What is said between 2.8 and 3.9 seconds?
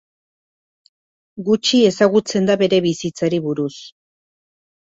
bizitzari buruz.